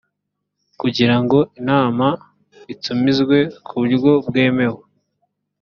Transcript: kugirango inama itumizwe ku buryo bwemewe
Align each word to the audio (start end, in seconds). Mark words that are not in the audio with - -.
kugirango 0.79 1.37
inama 1.59 2.07
itumizwe 2.73 3.37
ku 3.65 3.73
buryo 3.79 4.11
bwemewe 4.27 4.81